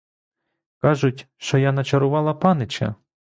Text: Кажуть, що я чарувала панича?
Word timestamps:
Кажуть, 0.79 1.27
що 1.37 1.57
я 1.57 1.83
чарувала 1.83 2.33
панича? 2.33 2.95